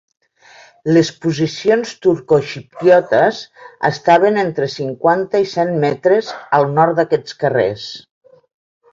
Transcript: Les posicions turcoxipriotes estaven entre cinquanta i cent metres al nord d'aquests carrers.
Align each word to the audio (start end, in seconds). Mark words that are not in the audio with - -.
Les 0.95 1.09
posicions 1.23 1.89
turcoxipriotes 2.05 3.41
estaven 3.89 4.39
entre 4.43 4.69
cinquanta 4.75 5.41
i 5.43 5.49
cent 5.51 5.73
metres 5.83 6.31
al 6.61 6.65
nord 6.79 6.97
d'aquests 7.03 7.37
carrers. 7.45 7.85